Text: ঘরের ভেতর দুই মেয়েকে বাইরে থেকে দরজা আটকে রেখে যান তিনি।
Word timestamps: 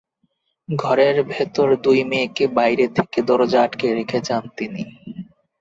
ঘরের 0.69 1.15
ভেতর 1.25 1.67
দুই 1.83 1.99
মেয়েকে 2.03 2.45
বাইরে 2.57 2.85
থেকে 2.97 3.19
দরজা 3.21 3.59
আটকে 3.63 3.87
রেখে 3.93 4.19
যান 4.27 4.43
তিনি। 4.57 4.83